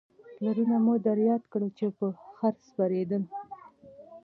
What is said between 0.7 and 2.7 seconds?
مو در یاد کړئ چې په خره